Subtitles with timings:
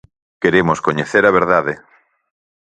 [0.43, 1.73] Queremos coñecer a verdade.